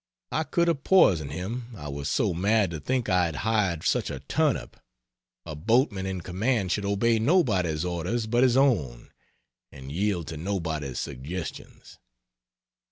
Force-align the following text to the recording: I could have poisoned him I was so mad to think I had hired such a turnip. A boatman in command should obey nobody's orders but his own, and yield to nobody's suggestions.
I 0.31 0.45
could 0.45 0.67
have 0.67 0.83
poisoned 0.83 1.31
him 1.31 1.75
I 1.77 1.87
was 1.87 2.09
so 2.09 2.33
mad 2.33 2.71
to 2.71 2.79
think 2.79 3.07
I 3.07 3.25
had 3.27 3.35
hired 3.45 3.83
such 3.83 4.09
a 4.09 4.19
turnip. 4.19 4.77
A 5.45 5.53
boatman 5.55 6.07
in 6.07 6.21
command 6.21 6.71
should 6.71 6.85
obey 6.85 7.19
nobody's 7.19 7.85
orders 7.85 8.25
but 8.25 8.41
his 8.41 8.57
own, 8.57 9.11
and 9.71 9.91
yield 9.91 10.25
to 10.29 10.37
nobody's 10.37 10.99
suggestions. 10.99 11.99